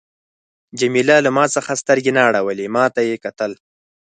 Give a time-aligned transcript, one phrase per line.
[0.79, 3.51] جميله له ما څخه سترګې نه اړولې، ما ته یې کتل.